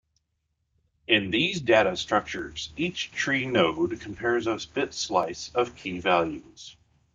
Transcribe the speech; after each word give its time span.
In 1.07 1.29
these 1.29 1.61
data 1.61 1.95
structures 1.95 2.73
each 2.75 3.11
tree 3.11 3.45
node 3.45 3.99
compares 3.99 4.47
a 4.47 4.57
bit 4.73 4.95
slice 4.95 5.51
of 5.53 5.75
key 5.75 5.99
values. 5.99 6.75